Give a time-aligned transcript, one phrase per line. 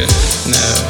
[0.00, 0.10] good.
[0.46, 0.89] No.